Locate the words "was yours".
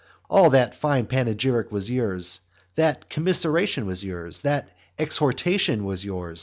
1.71-2.39, 3.85-4.41, 5.85-6.39